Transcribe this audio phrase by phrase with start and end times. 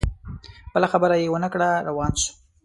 [0.73, 2.31] بله خبره یې ونه کړه روان سو